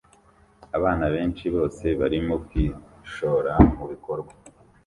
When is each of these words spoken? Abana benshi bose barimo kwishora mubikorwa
Abana 0.77 1.05
benshi 1.15 1.45
bose 1.55 1.85
barimo 1.99 2.35
kwishora 2.47 3.53
mubikorwa 3.75 4.31